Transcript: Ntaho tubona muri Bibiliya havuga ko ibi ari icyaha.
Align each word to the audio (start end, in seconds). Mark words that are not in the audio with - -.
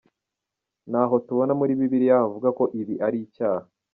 Ntaho 0.89 1.15
tubona 1.27 1.53
muri 1.59 1.77
Bibiliya 1.79 2.15
havuga 2.23 2.49
ko 2.57 2.63
ibi 2.81 2.95
ari 3.07 3.17
icyaha. 3.25 3.65